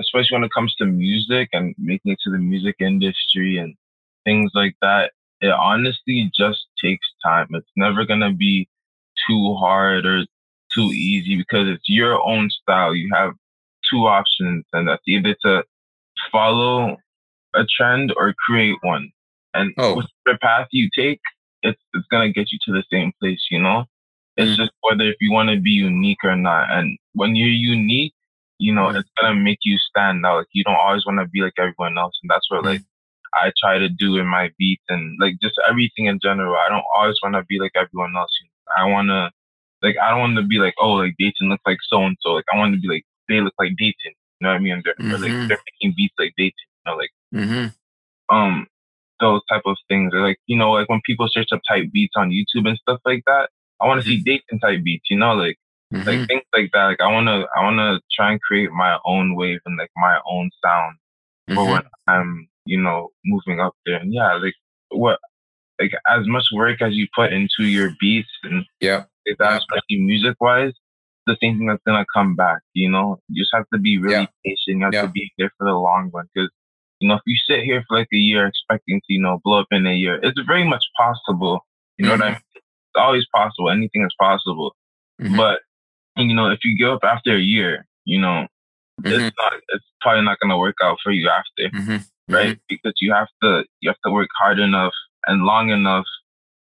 [0.00, 3.74] especially when it comes to music and making it to the music industry and
[4.24, 7.48] things like that, it honestly just takes time.
[7.52, 8.68] It's never gonna be
[9.28, 10.24] too hard or
[10.72, 12.94] too easy because it's your own style.
[12.94, 13.32] You have
[13.90, 15.64] two options, and that's either to
[16.30, 16.96] follow
[17.54, 19.10] a trend or create one.
[19.54, 19.96] And Oh.
[19.96, 21.20] whichever path you take,
[21.62, 23.84] it's it's gonna get you to the same place, you know.
[24.36, 24.56] It's Mm.
[24.56, 26.70] just whether if you want to be unique or not.
[26.70, 28.14] And when you're unique,
[28.58, 29.00] you know, Mm.
[29.00, 30.36] it's gonna make you stand out.
[30.38, 32.66] Like you don't always want to be like everyone else, and that's what Mm.
[32.66, 32.82] like
[33.34, 36.54] I try to do in my beats and like just everything in general.
[36.56, 38.30] I don't always want to be like everyone else.
[38.76, 39.30] I want to
[39.82, 42.30] like I don't want to be like oh like Dayton looks like so and so.
[42.32, 44.14] Like I want to be like they look like Dayton.
[44.40, 44.82] You know what I mean?
[44.84, 45.20] They're, Mhm.
[45.22, 46.68] like they're making beats like Dayton.
[46.86, 48.34] You know, like Mm-hmm.
[48.36, 48.66] um
[49.20, 52.14] those type of things or like you know like when people search up type beats
[52.16, 53.50] on YouTube and stuff like that.
[53.80, 55.06] I want to see Dayton type beats.
[55.10, 55.56] You know, like
[55.92, 56.08] Mm-hmm.
[56.08, 56.84] like things like that.
[56.84, 60.50] Like I wanna I wanna try and create my own wave and like my own
[60.64, 60.96] sound
[61.48, 61.54] Mm-hmm.
[61.56, 63.96] for when I'm you know moving up there.
[63.96, 64.54] And yeah, like
[64.90, 65.18] what
[65.80, 69.04] like as much work as you put into your beats and yeah.
[69.26, 69.56] like that, Yeah.
[69.58, 70.72] especially music wise,
[71.26, 72.58] the same thing that's gonna come back.
[72.74, 74.26] You know, you just have to be really Yeah.
[74.44, 74.78] patient.
[74.78, 75.02] You have Yeah.
[75.02, 76.50] to be here for the long run because.
[77.02, 79.60] You know, if you sit here for like a year expecting to, you know, blow
[79.60, 81.66] up in a year, it's very much possible.
[81.96, 82.32] You know what I Mhm.
[82.32, 82.42] mean?
[82.56, 83.70] It's always possible.
[83.70, 84.76] Anything is possible.
[85.18, 85.34] Mhm.
[85.34, 85.62] But
[86.18, 88.46] you know, if you give up after a year, you know,
[89.00, 89.12] Mhm.
[89.28, 91.70] it's not it's probably not gonna work out for you after,
[92.28, 92.58] Right?
[92.68, 94.92] Because you have to you have to work hard enough
[95.26, 96.06] and long enough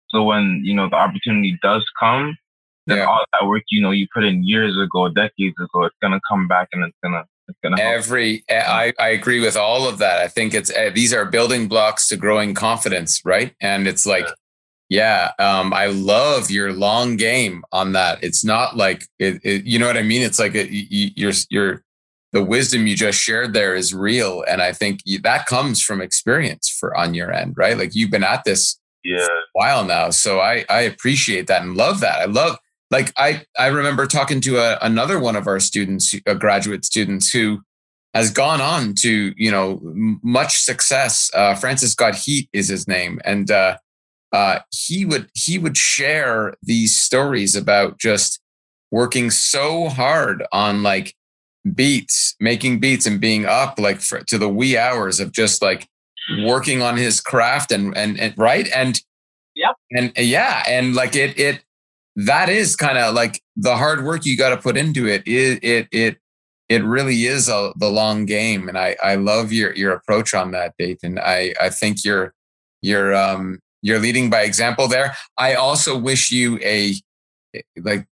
[0.10, 2.38] so when, you know, the opportunity does come,
[2.86, 3.06] then Yeah.
[3.06, 6.48] all that work, you know, you put in years ago, decades ago, it's gonna come
[6.48, 7.93] back and it's gonna it's gonna help.
[7.93, 10.20] Every, eh, I, I agree with all of that.
[10.20, 13.56] I think it's uh, these are building blocks to growing confidence, right?
[13.62, 14.28] And it's like,
[14.89, 18.24] yeah, um, I love your long game on that.
[18.24, 20.22] It's not like it, it you know what I mean.
[20.22, 21.84] It's like it, you, you're you're
[22.34, 26.02] the wisdom you just shared there is real, and I think you, that comes from
[26.02, 27.78] experience for on your end, right?
[27.78, 29.28] Like you've been at this Yeah.
[29.54, 30.10] while now.
[30.12, 32.20] So I I appreciate that and love that.
[32.20, 32.58] I love
[32.92, 37.32] like I I remember talking to a, another one of our students, a graduate students
[37.32, 37.62] who
[38.13, 39.80] has gone on to you know
[40.24, 41.30] much success.
[41.34, 43.78] Uh, Francis Scott Heat is his name, and uh,
[44.34, 48.42] uh, he would he would share these stories about just
[48.92, 51.13] working so hard on like
[51.74, 55.88] beats, making beats, and being up like for, to the wee hours of just like
[56.41, 59.02] working on his craft and and, and right and
[59.56, 59.76] Yep.
[59.91, 61.63] and yeah and like it it
[62.15, 65.63] that is kind of like the hard work you got to put into it it
[65.63, 66.17] it it
[66.70, 70.52] it really is a, the long game and i i love your your approach on
[70.52, 71.17] that Dayton.
[71.17, 72.36] i i think you're
[72.84, 75.15] you're um you're leading by example there.
[75.38, 76.93] I also wish you a
[77.78, 78.06] like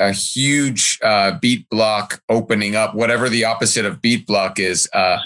[0.00, 4.88] a huge uh, beat block opening up, whatever the opposite of beat block is.
[4.92, 5.18] Uh,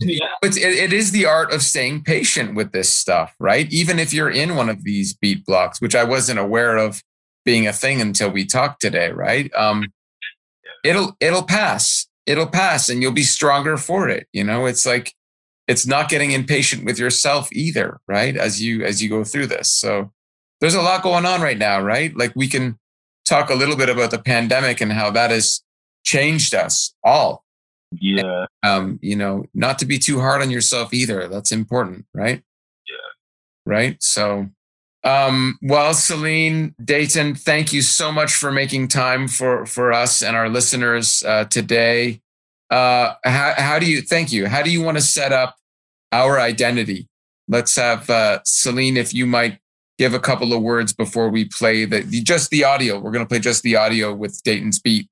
[0.00, 0.26] Yeah.
[0.42, 3.70] it's, it, it is the art of staying patient with this stuff, right?
[3.70, 7.02] Even if you're in one of these beat blocks, which I wasn't aware of
[7.44, 9.50] being a thing until we talked today, right?
[9.54, 9.84] Um,
[10.84, 12.06] it'll it'll pass.
[12.26, 14.26] It'll pass, and you'll be stronger for it.
[14.32, 15.14] You know, it's like
[15.66, 18.36] it's not getting impatient with yourself either, right?
[18.36, 20.12] As you as you go through this, so
[20.60, 22.14] there's a lot going on right now, right?
[22.16, 22.78] Like we can
[23.28, 25.62] talk a little bit about the pandemic and how that has
[26.04, 27.44] changed us all.
[27.92, 28.46] Yeah.
[28.62, 31.28] Um, you know, not to be too hard on yourself either.
[31.28, 32.42] That's important, right?
[32.88, 33.64] Yeah.
[33.66, 34.02] Right.
[34.02, 34.48] So,
[35.04, 40.36] um, well, Celine Dayton, thank you so much for making time for for us and
[40.36, 42.20] our listeners uh, today.
[42.70, 44.02] Uh, how, how do you?
[44.02, 44.46] Thank you.
[44.46, 45.56] How do you want to set up
[46.12, 47.08] our identity?
[47.46, 49.58] Let's have uh, Celine, if you might
[49.98, 52.98] give a couple of words before we play the, just the audio.
[52.98, 55.08] We're going to play just the audio with Dayton's beat.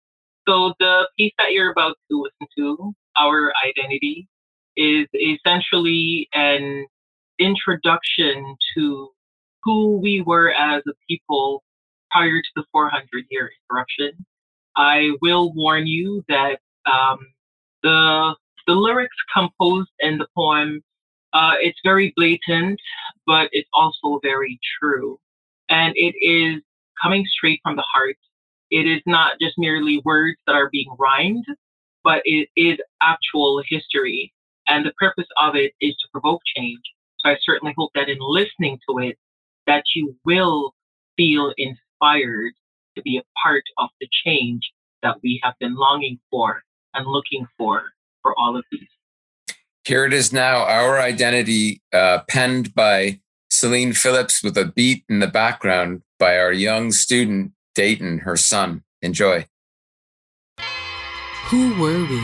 [0.49, 4.29] So the piece that you're about to listen to, Our Identity,
[4.77, 6.87] is essentially an
[7.39, 9.09] introduction to
[9.65, 11.65] who we were as a people
[12.11, 14.25] prior to the 400 year interruption.
[14.77, 17.19] I will warn you that um,
[17.83, 20.83] the the lyrics composed in the poem
[21.33, 22.81] uh, it's very blatant,
[23.27, 25.19] but it's also very true,
[25.69, 26.63] and it is
[27.03, 28.17] coming straight from the heart
[28.71, 31.45] it is not just merely words that are being rhymed,
[32.03, 34.33] but it is actual history.
[34.67, 36.83] And the purpose of it is to provoke change.
[37.19, 39.17] So I certainly hope that in listening to it,
[39.67, 40.75] that you will
[41.17, 42.53] feel inspired
[42.97, 44.63] to be a part of the change
[45.03, 46.63] that we have been longing for
[46.95, 47.85] and looking for
[48.23, 48.89] for all of these.
[49.87, 53.21] Here it is now, our identity, uh, penned by
[53.51, 58.83] Celine Phillips with a beat in the background by our young student, Dayton, her son.
[59.01, 59.47] Enjoy.
[61.51, 62.21] Who were we?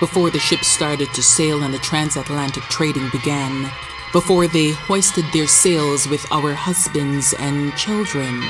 [0.00, 3.70] Before the ships started to sail and the transatlantic trading began,
[4.14, 8.42] before they hoisted their sails with our husbands and children.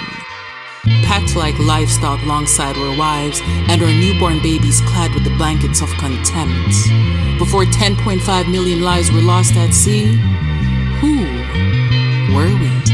[1.05, 5.89] Packed like livestock alongside our wives and our newborn babies clad with the blankets of
[5.99, 6.75] contempt.
[7.39, 10.17] Before 10.5 million lives were lost at sea,
[11.01, 11.25] who
[12.35, 12.85] were we?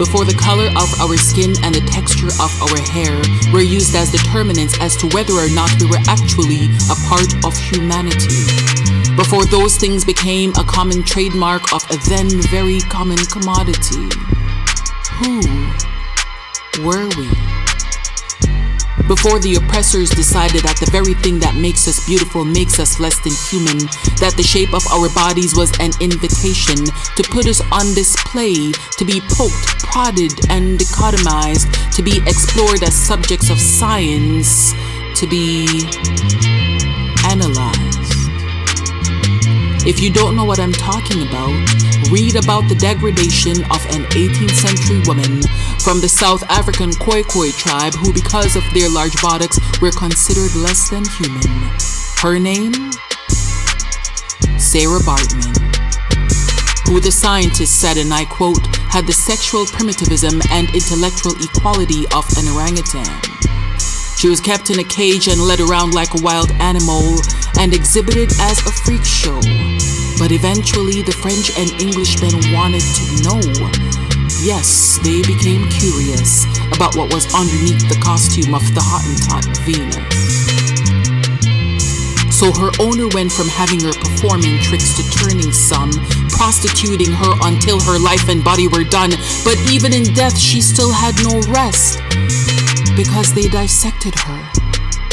[0.00, 3.20] before the color of our skin and the texture of our hair
[3.52, 7.52] were used as determinants as to whether or not we were actually a part of
[7.52, 8.48] humanity.
[9.14, 14.08] Before those things became a common trademark of a then very common commodity.
[15.18, 15.40] Who
[16.84, 17.28] were we?
[19.10, 23.18] Before the oppressors decided that the very thing that makes us beautiful makes us less
[23.26, 23.78] than human,
[24.22, 26.78] that the shape of our bodies was an invitation
[27.16, 32.94] to put us on display, to be poked, prodded, and dichotomized, to be explored as
[32.94, 34.70] subjects of science,
[35.18, 35.66] to be
[37.26, 37.89] analyzed.
[39.86, 41.56] If you don't know what I'm talking about,
[42.10, 45.40] read about the degradation of an 18th century woman
[45.80, 50.90] from the South African Khoikhoi tribe who, because of their large buttocks, were considered less
[50.90, 51.40] than human.
[52.20, 52.92] Her name?
[54.60, 55.56] Sarah Baartman.
[56.86, 58.60] Who the scientists said, and I quote,
[58.92, 63.08] had the sexual primitivism and intellectual equality of an orangutan.
[64.20, 67.16] She was kept in a cage and led around like a wild animal
[67.58, 69.40] and exhibited as a freak show.
[70.20, 73.40] But eventually, the French and Englishmen wanted to know.
[74.44, 76.44] Yes, they became curious
[76.76, 79.96] about what was underneath the costume of the Hottentot Venus.
[82.28, 85.92] So her owner went from having her performing tricks to turning some,
[86.28, 89.16] prostituting her until her life and body were done.
[89.48, 91.96] But even in death, she still had no rest
[93.04, 94.52] because they dissected her,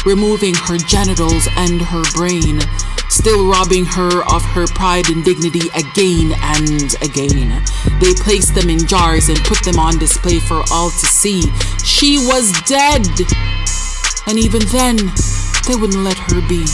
[0.06, 2.60] removing her genitals and her brain,
[3.08, 7.64] still robbing her of her pride and dignity again and again.
[8.02, 11.44] They placed them in jars and put them on display for all to see.
[11.86, 13.08] She was dead!
[14.28, 14.98] And even then,
[15.66, 16.66] they wouldn't let her be.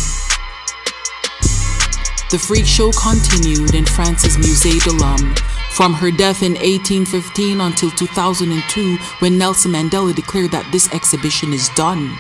[2.31, 7.89] The freak show continued in France's Musée de l'Homme from her death in 1815 until
[7.89, 12.15] 2002 when Nelson Mandela declared that this exhibition is done.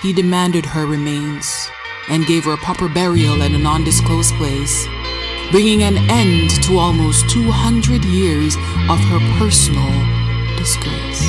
[0.00, 1.68] He demanded her remains
[2.08, 4.86] and gave her a proper burial at a non disclosed place,
[5.50, 8.54] bringing an end to almost 200 years
[8.88, 9.90] of her personal
[10.56, 11.24] disgrace.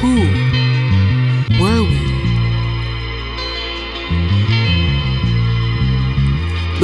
[0.00, 0.35] Who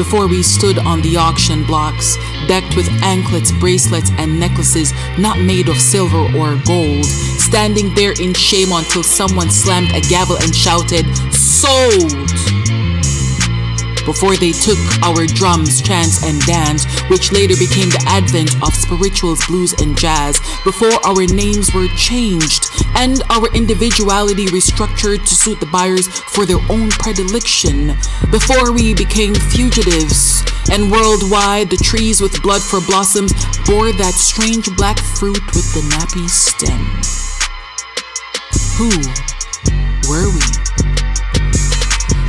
[0.02, 2.16] before we stood on the auction blocks,
[2.48, 7.04] decked with anklets, bracelets, and necklaces not made of silver or gold,
[7.38, 12.81] standing there in shame until someone slammed a gavel and shouted, Sold!
[14.04, 19.44] Before they took our drums, chants, and dance, which later became the advent of spirituals,
[19.46, 25.66] blues, and jazz, before our names were changed and our individuality restructured to suit the
[25.66, 27.88] buyers for their own predilection,
[28.30, 33.32] before we became fugitives, and worldwide the trees with blood for blossoms
[33.66, 36.80] bore that strange black fruit with the nappy stem.
[38.78, 38.88] Who
[40.08, 40.71] were we?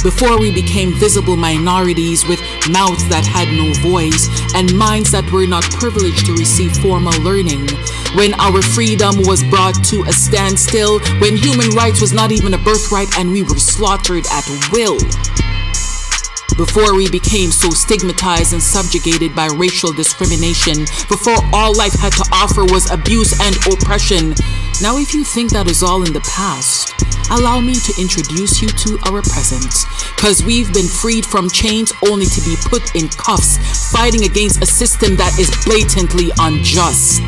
[0.04, 2.40] Before we became visible minorities with
[2.70, 7.66] mouths that had no voice and minds that were not privileged to receive formal learning,
[8.16, 12.58] when our freedom was brought to a standstill, when human rights was not even a
[12.58, 15.00] birthright and we were slaughtered at will.
[16.58, 22.26] Before we became so stigmatized and subjugated by racial discrimination, before all life had to
[22.32, 24.36] offer was abuse and oppression.
[24.82, 26.94] Now, if you think that is all in the past,
[27.32, 29.72] allow me to introduce you to our present.
[30.18, 33.58] Cause we've been freed from chains only to be put in cuffs,
[33.92, 37.22] fighting against a system that is blatantly unjust.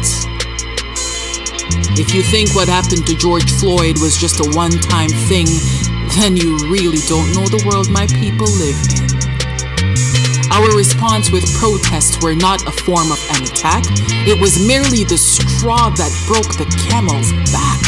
[1.97, 5.47] If you think what happened to George Floyd was just a one time thing,
[6.19, 9.34] then you really don't know the world my people live in.
[10.55, 13.83] Our response with protests were not a form of an attack,
[14.25, 17.83] it was merely the straw that broke the camel's back.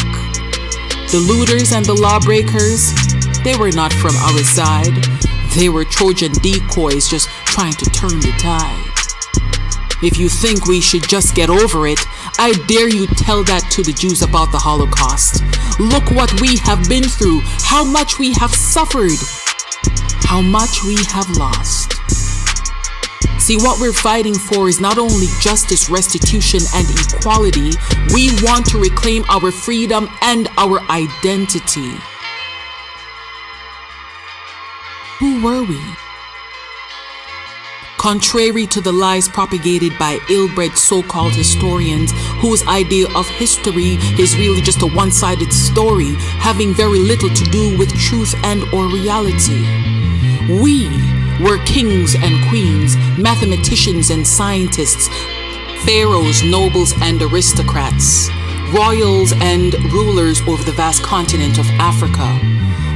[1.08, 2.92] The looters and the lawbreakers,
[3.42, 4.92] they were not from our side.
[5.56, 8.84] They were Trojan decoys just trying to turn the tide.
[10.04, 12.00] If you think we should just get over it,
[12.36, 15.40] I dare you tell that to the Jews about the Holocaust.
[15.80, 19.16] Look what we have been through, how much we have suffered,
[20.28, 21.97] how much we have lost.
[23.38, 27.70] See, what we're fighting for is not only justice, restitution, and equality,
[28.12, 31.92] we want to reclaim our freedom and our identity.
[35.18, 35.80] Who were we?
[37.96, 43.98] Contrary to the lies propagated by ill bred so called historians, whose idea of history
[44.20, 48.62] is really just a one sided story, having very little to do with truth and
[48.72, 49.64] or reality.
[50.62, 55.08] We were kings and queens, mathematicians and scientists,
[55.84, 58.28] pharaohs, nobles, and aristocrats,
[58.74, 62.26] royals and rulers over the vast continent of Africa.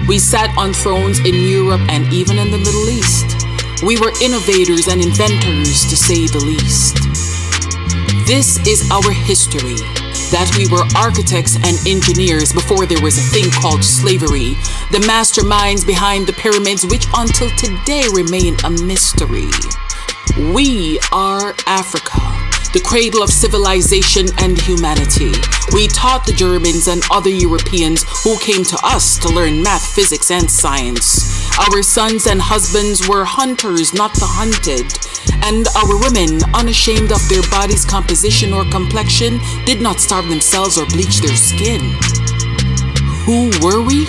[0.08, 3.46] We sat on thrones in Europe and even in the Middle East.
[3.82, 6.96] We were innovators and inventors, to say the least.
[8.26, 10.01] This is our history
[10.32, 14.56] that we were architects and engineers before there was a thing called slavery,
[14.90, 19.52] the masterminds behind the pyramids, which until today remain a mystery.
[20.54, 22.41] We are Africa,
[22.72, 25.32] the cradle of civilization and humanity.
[25.72, 30.30] We taught the Germans and other Europeans who came to us to learn math, physics,
[30.30, 31.48] and science.
[31.58, 34.88] Our sons and husbands were hunters, not the hunted.
[35.44, 40.86] And our women, unashamed of their body's composition or complexion, did not starve themselves or
[40.86, 41.80] bleach their skin.
[43.26, 44.06] Who were we?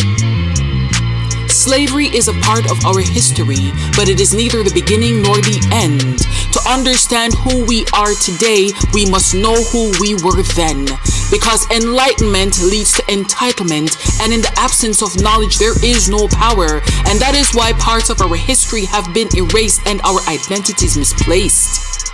[1.64, 5.64] Slavery is a part of our history, but it is neither the beginning nor the
[5.72, 6.20] end.
[6.52, 10.84] To understand who we are today, we must know who we were then.
[11.32, 16.84] Because enlightenment leads to entitlement, and in the absence of knowledge, there is no power.
[17.08, 22.12] And that is why parts of our history have been erased and our identities misplaced.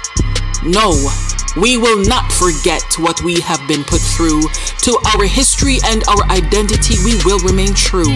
[0.61, 0.93] No,
[1.57, 4.45] we will not forget what we have been put through.
[4.85, 8.13] To our history and our identity, we will remain true.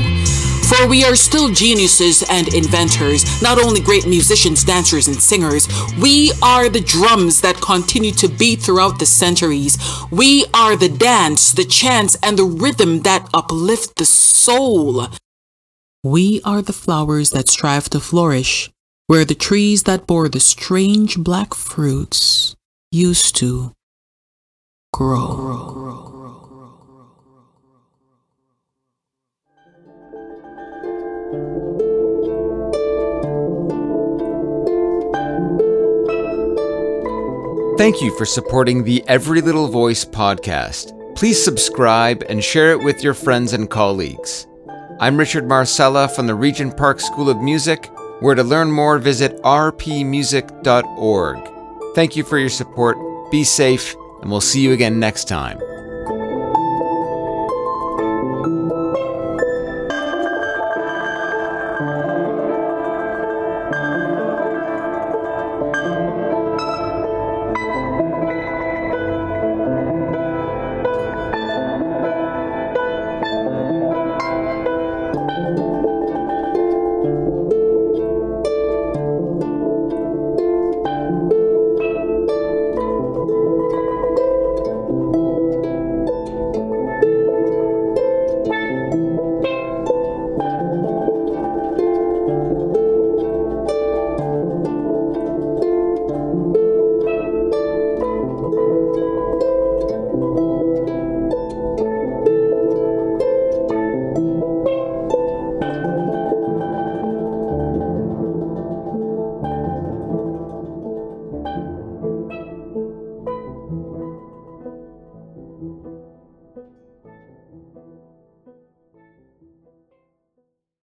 [0.70, 5.68] For we are still geniuses and inventors, not only great musicians, dancers, and singers.
[6.00, 9.78] We are the drums that continue to beat throughout the centuries.
[10.10, 15.08] We are the dance, the chants, and the rhythm that uplift the soul.
[16.04, 18.72] We are the flowers that strive to flourish,
[19.08, 22.56] where the trees that bore the strange black fruits
[22.92, 23.74] used to
[24.94, 26.23] grow.
[37.84, 40.94] Thank you for supporting the Every Little Voice podcast.
[41.18, 44.48] Please subscribe and share it with your friends and colleagues.
[45.02, 47.88] I'm Richard Marcella from the Regent Park School of Music,
[48.22, 51.94] where to learn more, visit rpmusic.org.
[51.94, 52.98] Thank you for your support,
[53.30, 55.60] be safe, and we'll see you again next time.